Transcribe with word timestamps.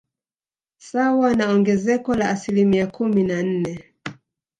Sawa 0.77 1.33
na 1.35 1.49
ongezeko 1.49 2.15
la 2.15 2.29
asilimia 2.29 2.87
kumi 2.87 3.23
na 3.23 3.43
nne 3.43 3.93